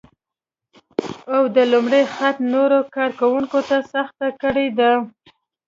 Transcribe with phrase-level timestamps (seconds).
[1.35, 4.91] او د لومړي خط نورو کار کونکو ته سخته کړې ده